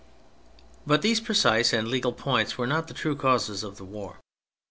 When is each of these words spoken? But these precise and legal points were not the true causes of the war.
But 0.83 1.03
these 1.03 1.19
precise 1.21 1.71
and 1.73 1.87
legal 1.87 2.11
points 2.11 2.57
were 2.57 2.65
not 2.65 2.87
the 2.87 2.95
true 2.95 3.15
causes 3.15 3.61
of 3.63 3.77
the 3.77 3.85
war. 3.85 4.17